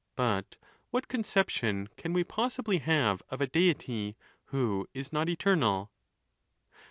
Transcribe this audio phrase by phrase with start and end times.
[0.15, 0.55] But
[0.89, 4.17] what conception can we possibly have of a Deity
[4.49, 5.91] who is not eternal